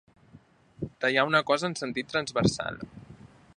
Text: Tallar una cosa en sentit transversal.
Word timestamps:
Tallar 1.03 1.25
una 1.31 1.43
cosa 1.51 1.69
en 1.71 1.77
sentit 1.83 2.11
transversal. 2.15 2.83